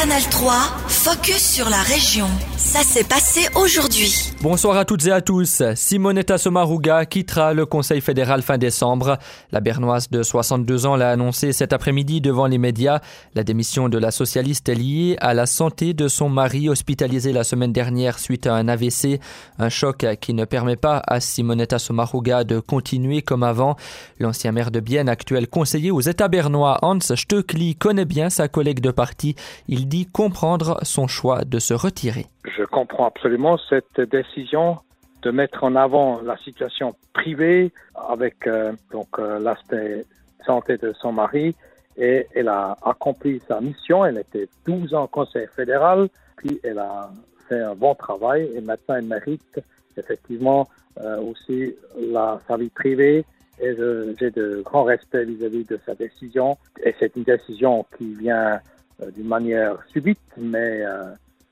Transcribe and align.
Canal 0.00 0.22
3, 0.30 0.87
focus 1.08 1.54
sur 1.54 1.70
la 1.70 1.80
région. 1.80 2.26
Ça 2.58 2.80
s'est 2.80 3.04
passé 3.04 3.48
aujourd'hui. 3.54 4.12
Bonsoir 4.42 4.76
à 4.76 4.84
toutes 4.84 5.06
et 5.06 5.10
à 5.10 5.22
tous. 5.22 5.62
Simonetta 5.74 6.36
Sommaruga 6.36 7.06
quittera 7.06 7.54
le 7.54 7.64
Conseil 7.64 8.02
fédéral 8.02 8.42
fin 8.42 8.58
décembre. 8.58 9.16
La 9.50 9.60
Bernoise 9.60 10.10
de 10.10 10.22
62 10.22 10.84
ans 10.84 10.96
l'a 10.96 11.10
annoncé 11.10 11.52
cet 11.52 11.72
après-midi 11.72 12.20
devant 12.20 12.46
les 12.46 12.58
médias. 12.58 13.00
La 13.34 13.42
démission 13.42 13.88
de 13.88 13.96
la 13.96 14.10
socialiste 14.10 14.68
est 14.68 14.74
liée 14.74 15.16
à 15.20 15.32
la 15.32 15.46
santé 15.46 15.94
de 15.94 16.08
son 16.08 16.28
mari 16.28 16.68
hospitalisé 16.68 17.32
la 17.32 17.44
semaine 17.44 17.72
dernière 17.72 18.18
suite 18.18 18.46
à 18.46 18.54
un 18.54 18.68
AVC. 18.68 19.18
Un 19.58 19.70
choc 19.70 20.04
qui 20.20 20.34
ne 20.34 20.44
permet 20.44 20.76
pas 20.76 21.02
à 21.06 21.20
Simonetta 21.20 21.78
Sommaruga 21.78 22.44
de 22.44 22.60
continuer 22.60 23.22
comme 23.22 23.44
avant. 23.44 23.76
L'ancien 24.20 24.52
maire 24.52 24.70
de 24.70 24.80
Bienne, 24.80 25.08
actuel 25.08 25.48
conseiller 25.48 25.90
aux 25.90 26.02
États 26.02 26.28
bernois, 26.28 26.78
Hans 26.82 27.00
Stöckli, 27.00 27.76
connaît 27.76 28.04
bien 28.04 28.28
sa 28.28 28.48
collègue 28.48 28.80
de 28.80 28.90
parti. 28.90 29.36
Il 29.68 29.88
dit 29.88 30.04
comprendre 30.04 30.78
son 30.82 30.97
choix 31.06 31.44
de 31.44 31.58
se 31.58 31.74
retirer. 31.74 32.26
Je 32.44 32.64
comprends 32.64 33.06
absolument 33.06 33.58
cette 33.68 34.00
décision 34.00 34.78
de 35.22 35.30
mettre 35.30 35.64
en 35.64 35.74
avant 35.76 36.20
la 36.22 36.36
situation 36.38 36.94
privée 37.12 37.72
avec 38.08 38.46
euh, 38.46 38.72
donc 38.92 39.08
euh, 39.18 39.38
l'aspect 39.38 40.04
santé 40.46 40.76
de 40.76 40.92
son 41.00 41.12
mari 41.12 41.54
et 41.96 42.26
elle 42.34 42.48
a 42.48 42.76
accompli 42.84 43.40
sa 43.48 43.60
mission. 43.60 44.04
Elle 44.04 44.18
était 44.18 44.48
12 44.66 44.94
ans 44.94 45.06
conseil 45.08 45.46
fédéral, 45.56 46.08
puis 46.36 46.60
elle 46.62 46.78
a 46.78 47.10
fait 47.48 47.60
un 47.60 47.74
bon 47.74 47.94
travail 47.94 48.48
et 48.54 48.60
maintenant 48.60 48.96
elle 48.96 49.06
mérite 49.06 49.60
effectivement 49.96 50.68
euh, 51.00 51.20
aussi 51.20 51.74
la, 51.96 52.40
sa 52.46 52.56
vie 52.56 52.70
privée 52.70 53.24
et 53.60 53.76
j'ai 54.20 54.30
de 54.30 54.62
grands 54.64 54.84
respects 54.84 55.16
vis-à-vis 55.16 55.64
de 55.64 55.80
sa 55.84 55.96
décision. 55.96 56.56
Et 56.84 56.94
c'est 57.00 57.16
une 57.16 57.24
décision 57.24 57.84
qui 57.96 58.14
vient 58.14 58.60
d'une 59.14 59.28
manière 59.28 59.78
subite, 59.92 60.20
mais 60.36 60.82
euh, 60.82 61.04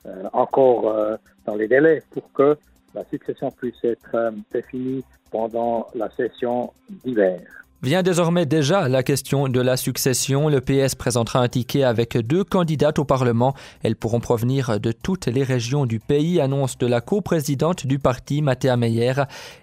euh, 0.06 0.24
encore 0.32 1.18
dans 1.44 1.54
les 1.54 1.68
délais 1.68 2.02
pour 2.10 2.32
que 2.32 2.56
la 2.94 3.04
succession 3.04 3.50
puisse 3.50 3.82
être 3.84 4.32
définie 4.52 5.04
pendant 5.30 5.88
la 5.94 6.10
session 6.10 6.72
d'hiver. 7.04 7.65
Vient 7.82 8.02
désormais 8.02 8.46
déjà 8.46 8.88
la 8.88 9.02
question 9.02 9.48
de 9.48 9.60
la 9.60 9.76
succession. 9.76 10.48
Le 10.48 10.62
PS 10.62 10.94
présentera 10.94 11.40
un 11.40 11.48
ticket 11.48 11.82
avec 11.82 12.16
deux 12.16 12.42
candidates 12.42 12.98
au 12.98 13.04
Parlement. 13.04 13.54
Elles 13.82 13.96
pourront 13.96 14.18
provenir 14.18 14.80
de 14.80 14.92
toutes 14.92 15.26
les 15.26 15.42
régions 15.42 15.84
du 15.84 16.00
pays, 16.00 16.40
annonce 16.40 16.78
la 16.80 17.02
coprésidente 17.02 17.86
du 17.86 17.98
parti, 17.98 18.40
Mathéa 18.40 18.78
Meyer. 18.78 19.12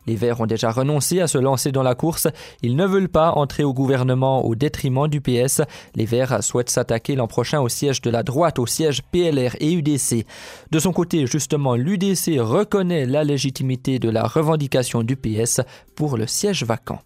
Les 0.05 0.15
Verts 0.15 0.41
ont 0.41 0.45
déjà 0.45 0.69
renoncé 0.69 1.21
à 1.21 1.27
se 1.27 1.39
lancer 1.39 1.71
dans 1.71 1.81
la 1.81 1.95
course. 1.95 2.27
Ils 2.61 2.75
ne 2.75 2.85
veulent 2.85 3.09
pas 3.09 3.31
entrer 3.31 3.63
au 3.63 3.73
gouvernement 3.73 4.45
au 4.45 4.53
détriment 4.53 5.07
du 5.07 5.19
PS. 5.19 5.61
Les 5.95 6.05
Verts 6.05 6.43
souhaitent 6.43 6.69
s'attaquer 6.69 7.15
l'an 7.15 7.27
prochain 7.27 7.61
au 7.61 7.67
siège 7.67 7.99
de 8.01 8.11
la 8.11 8.21
droite, 8.21 8.59
au 8.59 8.67
siège 8.67 9.01
PLR 9.11 9.55
et 9.59 9.73
UDC. 9.73 10.27
De 10.69 10.79
son 10.79 10.93
côté, 10.93 11.25
justement, 11.25 11.75
l'UDC 11.75 12.39
reconnaît 12.39 13.07
la 13.07 13.23
légitimité 13.23 13.97
de 13.97 14.09
la 14.11 14.27
revendication 14.27 15.01
du 15.01 15.15
PS 15.15 15.61
pour 15.95 16.15
le 16.15 16.27
siège 16.27 16.63
vacant. 16.63 16.99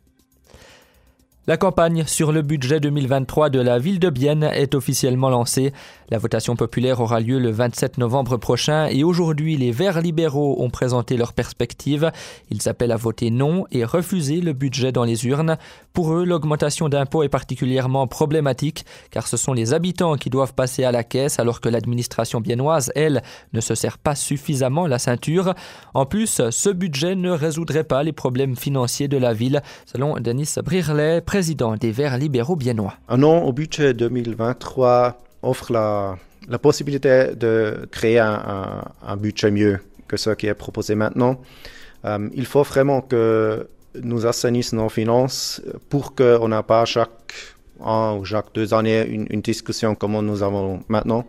La 1.50 1.56
campagne 1.56 2.04
sur 2.06 2.34
le 2.34 2.42
budget 2.42 2.82
2023 2.82 3.50
de 3.50 3.62
la 3.62 3.80
ville 3.80 4.00
de 4.00 4.10
Bienne 4.10 4.44
est 4.44 4.76
officiellement 4.76 5.30
lancée. 5.30 5.72
La 6.10 6.18
votation 6.18 6.58
populaire 6.58 7.00
aura 7.00 7.22
lieu 7.22 7.40
le 7.40 7.52
27 7.52 8.00
novembre 8.00 8.36
prochain 8.36 8.88
et 8.88 9.06
aujourd'hui 9.06 9.56
les 9.56 9.72
Verts 9.72 10.02
libéraux 10.02 10.58
ont 10.60 10.70
présenté 10.70 11.16
leurs 11.16 11.32
perspectives. 11.32 12.12
Ils 12.50 12.68
appellent 12.68 12.92
à 12.92 12.98
voter 12.98 13.30
non 13.30 13.66
et 13.72 13.86
refuser 13.86 14.42
le 14.42 14.52
budget 14.52 14.92
dans 14.92 15.06
les 15.06 15.26
urnes. 15.26 15.56
Pour 15.94 16.14
eux, 16.14 16.26
l'augmentation 16.26 16.90
d'impôts 16.90 17.24
est 17.24 17.30
particulièrement 17.30 18.08
problématique 18.08 18.86
car 19.10 19.26
ce 19.26 19.38
sont 19.38 19.54
les 19.54 19.74
habitants 19.74 20.18
qui 20.18 20.30
doivent 20.30 20.54
passer 20.54 20.84
à 20.84 20.92
la 20.92 21.06
caisse 21.06 21.40
alors 21.40 21.62
que 21.62 21.70
l'administration 21.70 22.42
biennoise, 22.42 22.92
elle, 22.94 23.24
ne 23.54 23.62
se 23.62 23.74
sert 23.74 24.00
pas 24.00 24.16
suffisamment 24.16 24.86
la 24.86 25.00
ceinture. 25.00 25.54
En 25.94 26.06
plus, 26.06 26.42
ce 26.50 26.70
budget 26.70 27.16
ne 27.16 27.32
résoudrait 27.32 27.86
pas 27.86 28.04
les 28.04 28.12
problèmes 28.12 28.58
financiers 28.58 29.08
de 29.08 29.18
la 29.18 29.32
ville, 29.32 29.62
selon 29.86 30.20
Denis 30.20 30.50
Brirlet, 30.62 31.22
président 31.38 31.76
des 31.76 31.92
Verts 31.92 32.18
libéraux 32.18 32.56
biennois. 32.56 32.96
Un 33.10 33.22
an 33.22 33.44
au 33.44 33.54
budget 33.54 33.94
2023 33.94 35.22
offre 35.44 35.72
la, 35.72 36.18
possibilité 36.58 37.36
de 37.36 37.88
créer 37.92 38.18
un, 38.18 39.18
budget 39.20 39.52
mieux 39.52 39.80
que 40.08 40.18
ce 40.18 40.32
qui 40.32 40.48
est 40.48 40.56
proposé 40.56 40.96
maintenant. 40.96 41.40
Euh, 42.06 42.28
il 42.34 42.48
faut 42.48 42.64
vraiment 42.64 43.02
que 43.02 43.68
nous 44.02 44.26
assainissons 44.26 44.78
nos 44.78 44.90
finances 44.90 45.62
pour 45.90 46.16
qu'on 46.16 46.48
n'ait 46.48 46.64
pas 46.64 46.86
chaque 46.86 47.34
un 47.86 48.16
ou 48.16 48.26
chaque 48.26 48.52
deux 48.56 48.74
années 48.74 49.06
une, 49.08 49.42
discussion 49.42 49.94
comme 49.94 50.20
nous 50.26 50.42
avons 50.42 50.80
maintenant. 50.88 51.24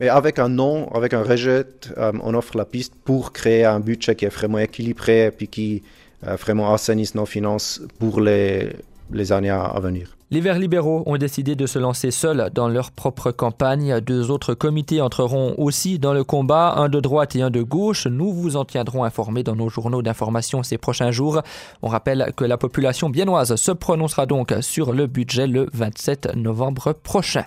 Mais 0.00 0.08
avec 0.08 0.38
un 0.38 0.48
non, 0.48 0.88
avec 0.94 1.12
un 1.12 1.22
rejet, 1.22 1.66
euh, 1.98 2.12
on 2.22 2.32
offre 2.32 2.56
la 2.56 2.64
piste 2.64 2.94
pour 3.04 3.34
créer 3.34 3.66
un 3.66 3.80
budget 3.80 4.16
qui 4.16 4.24
est 4.24 4.34
vraiment 4.34 4.60
équilibré 4.60 5.26
et 5.26 5.30
puis 5.30 5.48
qui 5.48 5.82
vraiment 6.22 6.72
assainissent 6.72 7.14
nos 7.14 7.26
finances 7.26 7.80
pour 7.98 8.20
les, 8.20 8.76
les 9.12 9.32
années 9.32 9.50
à 9.50 9.78
venir. 9.80 10.18
Les 10.30 10.42
Verts 10.42 10.58
libéraux 10.58 11.04
ont 11.06 11.16
décidé 11.16 11.54
de 11.54 11.64
se 11.64 11.78
lancer 11.78 12.10
seuls 12.10 12.50
dans 12.54 12.68
leur 12.68 12.90
propre 12.90 13.30
campagne. 13.30 13.98
Deux 14.00 14.30
autres 14.30 14.52
comités 14.52 15.00
entreront 15.00 15.54
aussi 15.56 15.98
dans 15.98 16.12
le 16.12 16.22
combat, 16.22 16.74
un 16.76 16.90
de 16.90 17.00
droite 17.00 17.34
et 17.34 17.40
un 17.40 17.48
de 17.48 17.62
gauche. 17.62 18.06
Nous 18.06 18.30
vous 18.34 18.56
en 18.56 18.66
tiendrons 18.66 19.04
informés 19.04 19.42
dans 19.42 19.56
nos 19.56 19.70
journaux 19.70 20.02
d'information 20.02 20.62
ces 20.62 20.76
prochains 20.76 21.12
jours. 21.12 21.40
On 21.80 21.88
rappelle 21.88 22.34
que 22.36 22.44
la 22.44 22.58
population 22.58 23.08
biennoise 23.08 23.54
se 23.54 23.72
prononcera 23.72 24.26
donc 24.26 24.54
sur 24.60 24.92
le 24.92 25.06
budget 25.06 25.46
le 25.46 25.66
27 25.72 26.36
novembre 26.36 26.92
prochain. 26.92 27.46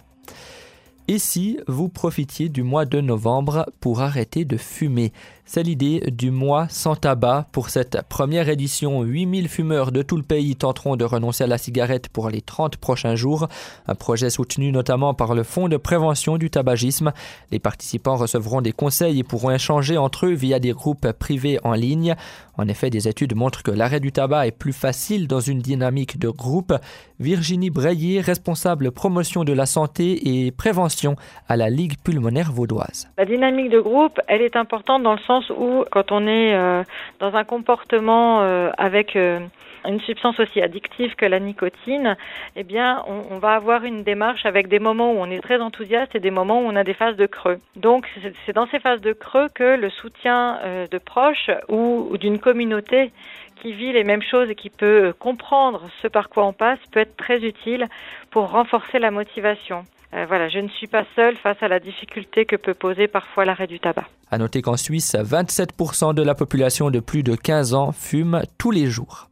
Et 1.08 1.20
si 1.20 1.60
vous 1.68 1.90
profitiez 1.90 2.50
du 2.50 2.64
mois 2.64 2.86
de 2.86 3.02
novembre 3.02 3.68
pour 3.80 4.02
arrêter 4.02 4.46
de 4.46 4.58
fumer? 4.58 5.12
C'est 5.53 5.63
l'idée 5.63 6.00
du 6.13 6.31
mois 6.31 6.67
sans 6.69 6.95
tabac. 6.95 7.47
Pour 7.51 7.72
cette 7.72 8.03
première 8.07 8.47
édition, 8.47 9.03
8000 9.03 9.50
fumeurs 9.50 9.91
de 9.91 10.01
tout 10.01 10.16
le 10.16 10.23
pays 10.23 10.56
tenteront 10.56 10.95
de 10.95 11.03
renoncer 11.03 11.44
à 11.44 11.47
la 11.47 11.57
cigarette 11.57 12.07
pour 12.07 12.29
les 12.29 12.39
30 12.39 12.78
prochains 12.78 13.16
jours. 13.16 13.50
Un 13.85 13.95
projet 13.95 14.29
soutenu 14.29 14.72
notamment 14.72 15.13
par 15.13 15.35
le 15.35 15.44
Fonds 15.44 15.67
de 15.67 15.75
prévention 15.75 16.38
du 16.38 16.50
tabagisme. 16.50 17.12
Les 17.51 17.59
participants 17.59 18.16
recevront 18.16 18.62
des 18.62 18.72
conseils 18.72 19.19
et 19.19 19.23
pourront 19.25 19.51
échanger 19.51 19.97
entre 19.97 20.28
eux 20.28 20.34
via 20.34 20.59
des 20.59 20.72
groupes 20.72 21.12
privés 21.12 21.59
en 21.66 21.73
ligne. 21.73 22.16
En 22.57 22.69
effet, 22.69 22.89
des 22.89 23.09
études 23.09 23.35
montrent 23.35 23.63
que 23.63 23.72
l'arrêt 23.72 24.00
du 24.00 24.13
tabac 24.13 24.47
est 24.47 24.51
plus 24.51 24.72
facile 24.72 25.28
dans 25.28 25.39
une 25.41 25.59
dynamique 25.59 26.18
de 26.18 26.29
groupe. 26.29 26.73
Virginie 27.19 27.69
Breillet, 27.69 28.22
responsable 28.22 28.91
promotion 28.91 29.44
de 29.44 29.51
la 29.51 29.66
santé 29.66 30.45
et 30.45 30.51
prévention 30.51 31.16
à 31.50 31.57
la 31.57 31.69
Ligue 31.69 31.95
pulmonaire 32.03 32.51
vaudoise. 32.51 33.09
La 33.18 33.25
dynamique 33.25 33.69
de 33.69 33.79
groupe, 33.79 34.19
elle 34.28 34.41
est 34.41 34.56
importante 34.56 35.03
dans 35.03 35.13
le 35.13 35.19
sens 35.28 35.41
où 35.50 35.85
quand 35.91 36.12
on 36.12 36.28
est 36.28 36.56
euh, 36.56 36.84
dans 37.19 37.35
un 37.35 37.44
comportement 37.44 38.41
euh, 38.41 38.69
avec 38.78 39.16
euh, 39.16 39.40
une 39.85 40.00
substance 40.02 40.40
aussi 40.40 40.62
addictive 40.62 41.16
que 41.16 41.25
la 41.25 41.40
nicotine, 41.40 42.16
eh 42.56 42.63
bien, 42.63 43.03
on, 43.07 43.40
va 43.40 43.53
avoir 43.53 43.84
une 43.84 44.03
démarche 44.03 44.46
avec 44.46 44.68
des 44.68 44.78
moments 44.80 45.12
où 45.12 45.18
on 45.18 45.31
est 45.31 45.41
très 45.41 45.59
enthousiaste 45.59 46.16
et 46.16 46.19
des 46.19 46.30
moments 46.30 46.62
où 46.62 46.66
on 46.66 46.75
a 46.75 46.84
des 46.84 46.94
phases 46.94 47.16
de 47.16 47.25
creux. 47.25 47.57
Donc, 47.75 48.07
c'est 48.46 48.53
dans 48.53 48.68
ces 48.68 48.80
phases 48.80 49.01
de 49.01 49.13
creux 49.13 49.47
que 49.56 49.75
le 49.75 49.90
soutien 49.90 50.59
de 50.91 50.97
proches 51.00 51.50
ou 51.68 52.16
d'une 52.19 52.38
communauté 52.38 53.12
qui 53.59 53.74
vit 53.74 53.91
les 53.91 54.03
mêmes 54.03 54.22
choses 54.22 54.51
et 54.51 54.56
qui 54.56 54.69
peut 54.69 55.13
comprendre 55.18 55.90
ce 56.03 56.07
par 56.07 56.30
quoi 56.30 56.46
on 56.46 56.53
passe 56.53 56.80
peut 56.91 57.00
être 57.00 57.18
très 57.18 57.44
utile 57.44 57.88
pour 58.30 58.51
renforcer 58.51 59.00
la 59.00 59.09
motivation. 59.09 59.85
Euh, 60.14 60.50
je 60.50 60.60
ne 60.60 60.68
suis 60.70 60.88
pas 60.88 61.06
seule 61.16 61.38
face 61.38 61.58
à 61.62 61.68
la 61.68 61.80
difficulté 61.80 62.46
que 62.46 62.56
peut 62.58 62.74
poser 62.74 63.08
parfois 63.08 63.46
l'arrêt 63.46 63.68
du 63.68 63.80
tabac. 63.80 64.08
À 64.30 64.38
noter 64.38 64.62
qu'en 64.62 64.78
Suisse, 64.78 65.16
27% 65.16 66.14
de 66.14 66.22
la 66.22 66.36
population 66.36 66.90
de 66.92 67.00
plus 67.00 67.24
de 67.24 67.36
15 67.36 67.74
ans 67.74 67.92
fume 67.92 68.42
tous 68.58 68.72
les 68.72 68.88
jours. 68.88 69.30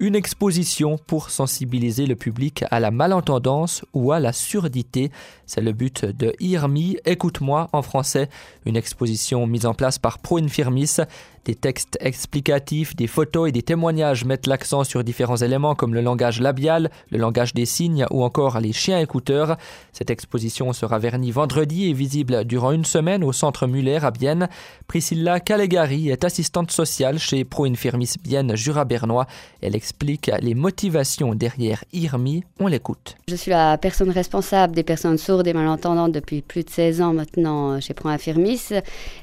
Une 0.00 0.16
exposition 0.16 0.98
pour 0.98 1.30
sensibiliser 1.30 2.06
le 2.06 2.16
public 2.16 2.64
à 2.70 2.80
la 2.80 2.90
malentendance 2.90 3.84
ou 3.92 4.12
à 4.12 4.18
la 4.18 4.32
surdité. 4.32 5.10
C'est 5.46 5.60
le 5.60 5.72
but 5.72 6.04
de 6.04 6.34
IRMI, 6.40 6.98
Écoute-moi 7.04 7.68
en 7.72 7.80
français, 7.82 8.28
une 8.66 8.76
exposition 8.76 9.46
mise 9.46 9.66
en 9.66 9.74
place 9.74 9.98
par 9.98 10.18
Pro 10.18 10.38
Infirmis 10.38 10.96
des 11.44 11.54
textes 11.54 11.98
explicatifs, 12.00 12.96
des 12.96 13.06
photos 13.06 13.48
et 13.48 13.52
des 13.52 13.62
témoignages 13.62 14.24
mettent 14.24 14.46
l'accent 14.46 14.84
sur 14.84 15.04
différents 15.04 15.36
éléments 15.36 15.74
comme 15.74 15.94
le 15.94 16.00
langage 16.00 16.40
labial, 16.40 16.90
le 17.10 17.18
langage 17.18 17.54
des 17.54 17.66
signes 17.66 18.06
ou 18.10 18.22
encore 18.24 18.60
les 18.60 18.72
chiens 18.72 18.98
écouteurs. 18.98 19.56
Cette 19.92 20.10
exposition 20.10 20.72
sera 20.72 20.98
vernie 20.98 21.30
vendredi 21.30 21.88
et 21.88 21.92
visible 21.92 22.44
durant 22.44 22.72
une 22.72 22.84
semaine 22.84 23.24
au 23.24 23.32
centre 23.32 23.66
Muller 23.66 24.04
à 24.04 24.10
Bienne. 24.10 24.48
Priscilla 24.86 25.40
Calegari 25.40 26.10
est 26.10 26.24
assistante 26.24 26.70
sociale 26.70 27.18
chez 27.18 27.44
Pro 27.44 27.66
Infirmis 27.66 28.14
Bienne 28.22 28.56
Jura 28.56 28.84
Bernois. 28.84 29.26
Elle 29.60 29.76
explique 29.76 30.30
les 30.40 30.54
motivations 30.54 31.34
derrière 31.34 31.84
IRMI. 31.92 32.44
On 32.60 32.66
l'écoute. 32.66 33.16
Je 33.28 33.36
suis 33.36 33.50
la 33.50 33.78
personne 33.78 34.10
responsable 34.10 34.74
des 34.74 34.82
personnes 34.82 35.18
sourdes 35.18 35.46
et 35.46 35.52
malentendantes 35.52 36.12
depuis 36.12 36.42
plus 36.42 36.64
de 36.64 36.70
16 36.70 37.00
ans 37.02 37.12
maintenant 37.12 37.80
chez 37.80 37.94
Pro 37.94 38.08
Infirmis. 38.08 38.60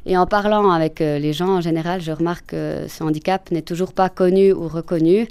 Et 0.06 0.17
en 0.17 0.25
parlant 0.25 0.71
avec 0.71 1.01
euh, 1.01 1.19
les 1.19 1.33
gens 1.33 1.50
en 1.50 1.62
général, 1.62 2.01
je 2.11 2.15
remarque 2.17 2.47
que 2.47 2.87
ce 2.89 3.03
handicap 3.03 3.51
n'est 3.51 3.61
toujours 3.61 3.93
pas 3.93 4.09
connu 4.09 4.51
ou 4.51 4.67
reconnu. 4.67 5.27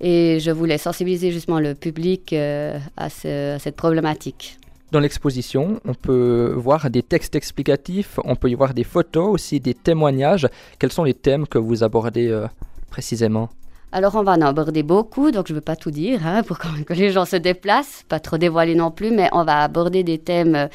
Et 0.00 0.38
je 0.40 0.50
voulais 0.50 0.78
sensibiliser 0.78 1.32
justement 1.32 1.58
le 1.58 1.74
public 1.74 2.32
euh, 2.32 2.78
à, 2.96 3.08
ce, 3.08 3.56
à, 3.56 3.58
cette 3.58 3.76
problématique. 3.76 4.58
Dans 4.92 5.00
l'exposition, 5.00 5.80
on 5.86 5.94
peut 5.94 6.52
voir 6.56 6.90
des 6.90 7.02
textes 7.02 7.34
explicatifs, 7.34 8.20
on 8.24 8.36
peut 8.36 8.50
y 8.50 8.54
voir 8.54 8.74
des 8.74 8.84
photos, 8.84 9.28
aussi 9.32 9.58
des 9.58 9.74
témoignages. 9.74 10.46
Quels 10.78 10.92
sont 10.92 11.04
les 11.04 11.14
thèmes 11.14 11.46
que 11.46 11.58
vous 11.58 11.82
abordez 11.82 12.28
euh, 12.28 12.46
précisément? 12.90 13.48
Alors 13.90 14.14
on 14.16 14.22
va 14.22 14.32
en 14.32 14.42
aborder 14.42 14.82
beaucoup, 14.82 15.30
donc 15.30 15.46
je 15.48 15.54
ne 15.54 15.58
veux 15.58 15.62
pas 15.62 15.76
tout 15.76 15.90
dire 15.90 16.26
hein, 16.26 16.42
pour 16.42 16.58
que 16.58 16.92
les 16.92 17.10
gens 17.10 17.24
se 17.24 17.36
déplacent, 17.36 18.04
pas 18.06 18.20
trop 18.20 18.36
dévoiler 18.36 18.74
non 18.74 18.90
plus, 18.90 19.10
mais 19.10 19.30
on 19.32 19.44
va 19.44 19.62
aborder 19.62 20.02
des 20.04 20.18
thèmes 20.18 20.68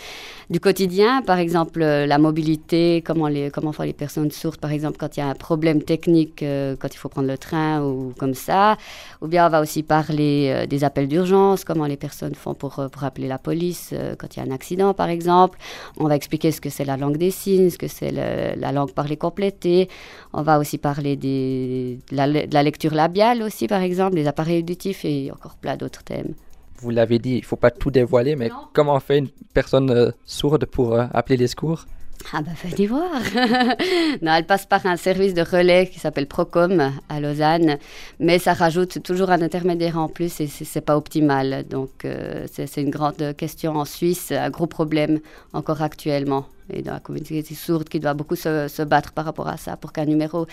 du 0.50 0.60
quotidien, 0.60 1.22
par 1.22 1.38
exemple 1.38 1.82
euh, 1.82 2.06
la 2.06 2.18
mobilité, 2.18 3.02
comment, 3.06 3.28
les, 3.28 3.52
comment 3.52 3.72
font 3.72 3.84
les 3.84 3.94
personnes 3.94 4.32
sourdes, 4.32 4.58
par 4.58 4.72
exemple 4.72 4.98
quand 5.00 5.18
il 5.18 5.20
y 5.22 5.24
a 5.24 5.28
un 5.28 5.36
problème 5.36 5.82
technique, 5.82 6.44
euh, 6.44 6.76
quand 6.78 6.94
il 6.94 6.98
faut 6.98 7.10
prendre 7.10 7.28
le 7.28 7.38
train 7.38 7.82
ou 7.84 8.14
comme 8.18 8.34
ça, 8.34 8.78
ou 9.22 9.28
bien 9.28 9.46
on 9.48 9.50
va 9.50 9.62
aussi 9.62 9.84
parler 9.84 10.66
des 10.70 10.84
appels 10.84 11.08
d'urgence, 11.08 11.64
comment 11.64 11.86
les 11.86 11.98
personnes 11.98 12.36
font 12.36 12.54
pour, 12.54 12.82
pour 12.92 13.04
appeler 13.04 13.28
la 13.28 13.38
police 13.38 13.94
quand 14.18 14.36
il 14.36 14.40
y 14.40 14.44
a 14.44 14.46
un 14.46 14.54
accident 14.54 14.94
par 14.94 15.10
exemple, 15.10 15.58
on 15.98 16.08
va 16.08 16.16
expliquer 16.16 16.52
ce 16.52 16.62
que 16.62 16.70
c'est 16.70 16.86
la 16.86 16.98
langue 16.98 17.18
des 17.18 17.32
signes, 17.32 17.70
ce 17.70 17.78
que 17.78 17.88
c'est 17.88 18.12
la 18.12 18.72
langue 18.72 18.92
parlée 18.92 19.18
complétée, 19.18 19.90
on 20.34 20.42
va 20.42 20.60
aussi 20.60 20.78
parler 20.78 21.16
de, 21.16 21.98
la, 22.12 22.28
de 22.28 22.54
la 22.54 22.64
lecture 22.64 22.94
labiale 22.94 23.44
aussi, 23.44 23.68
par 23.68 23.82
exemple, 23.82 24.16
des 24.16 24.28
appareils 24.28 24.60
auditifs 24.60 25.06
et 25.06 25.32
encore 25.32 25.56
plein 25.56 25.78
d'autres 25.78 26.04
thèmes. 26.04 26.34
Vous 26.78 26.90
l'avez 26.90 27.20
dit, 27.20 27.36
il 27.36 27.42
ne 27.42 27.46
faut 27.46 27.56
pas 27.56 27.72
tout 27.72 27.92
dévoiler, 27.92 28.36
mais 28.36 28.50
comment 28.74 29.00
fait 29.00 29.20
une 29.20 29.30
personne 29.54 29.90
euh, 29.90 30.12
sourde 30.26 30.66
pour 30.66 30.94
euh, 30.94 31.06
appeler 31.14 31.38
les 31.38 31.48
secours? 31.48 31.86
Ah 32.32 32.42
bah 32.42 32.52
venez 32.64 32.88
voir. 32.88 33.12
non, 34.22 34.34
elle 34.34 34.46
passe 34.46 34.66
par 34.66 34.86
un 34.86 34.96
service 34.96 35.34
de 35.34 35.42
relais 35.42 35.88
qui 35.88 36.00
s'appelle 36.00 36.28
Procom 36.28 36.92
à 37.10 37.20
Lausanne, 37.20 37.78
mais 38.20 38.40
ça 38.40 38.54
rajoute 38.54 39.04
toujours 39.04 39.30
un 39.30 39.42
intermédiaire 39.42 39.98
en 39.98 40.08
plus 40.08 40.40
et 40.40 40.48
c'est 40.48 40.82
pas 40.82 40.96
optimal. 40.96 41.68
Donc 41.68 42.06
euh, 42.06 42.46
c'est 42.52 42.82
une 42.82 42.90
grande 42.90 43.36
question 43.36 43.76
en 43.76 43.86
Suisse, 43.86 44.32
un 44.32 44.50
gros 44.50 44.68
problème 44.68 45.20
encore 45.52 45.82
actuellement. 45.82 46.46
Et 46.72 46.82
dans 46.82 46.94
la 46.94 47.00
communauté 47.02 47.44
sourde 47.54 47.90
qui 47.90 48.00
doit 48.00 48.14
beaucoup 48.14 48.38
se, 48.38 48.70
se 48.70 48.82
battre 48.84 49.12
par 49.12 49.26
rapport 49.26 49.50
à 49.50 49.58
ça 49.58 49.76
pour 49.76 49.92
qu'un 49.92 50.06
numéro 50.06 50.48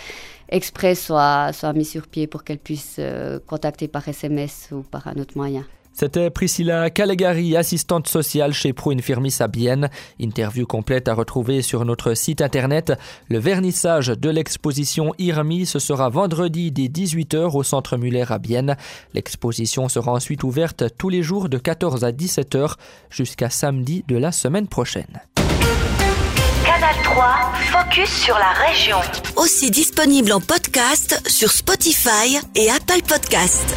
exprès 0.49 0.97
soit, 0.97 1.53
soit 1.53 1.73
mis 1.73 1.85
sur 1.85 2.09
pied 2.09 2.27
pour 2.27 2.43
qu'elle 2.43 2.59
puisse 2.59 2.97
euh, 2.99 3.39
contacter 3.47 3.87
par 3.87 4.07
SMS 4.09 4.71
ou 4.73 4.83
par 4.83 5.07
un 5.07 5.15
autre 5.15 5.37
moyen. 5.37 5.65
C'était 5.93 6.31
Priscilla 6.31 6.89
Calegari, 6.91 7.57
assistante 7.57 8.09
sociale 8.09 8.53
chez 8.53 8.73
Pro 8.73 8.93
Infirmis 8.93 9.37
à 9.41 9.49
Bienne. 9.49 9.91
Interview 10.19 10.67
complète 10.67 11.09
à 11.09 11.15
retrouver 11.15 11.63
sur 11.63 11.85
notre 11.85 12.15
site 12.15 12.41
internet. 12.41 12.93
Le 13.29 13.39
vernissage 13.39 14.09
de 14.09 14.31
l'exposition 14.31 15.13
IRMI 15.19 15.67
ce 15.67 15.79
sera 15.79 16.09
vendredi 16.09 16.71
dès 16.71 16.89
18h 16.89 17.57
au 17.57 17.63
centre 17.63 17.97
Muller 17.97 18.25
à 18.29 18.39
Bienne. 18.39 18.77
L'exposition 19.15 19.89
sera 19.89 20.13
ensuite 20.13 20.43
ouverte 20.43 20.85
tous 20.97 21.09
les 21.09 21.23
jours 21.23 21.49
de 21.49 21.59
14 21.59 22.05
à 22.05 22.13
17h 22.13 22.75
jusqu'à 23.11 23.51
samedi 23.51 24.05
de 24.09 24.17
la 24.17 24.33
semaine 24.33 24.69
prochaine. 24.69 25.21
Canal 26.65 26.95
3, 27.03 27.53
focus 27.73 28.09
sur 28.09 28.35
la 28.35 28.53
région. 28.67 28.99
Aussi 29.37 29.71
disponible 29.71 30.33
en 30.33 30.41
podcast 30.41 31.21
sur 31.27 31.51
Spotify 31.51 32.39
et 32.55 32.71
Apple 32.71 33.03
Podcast. 33.07 33.75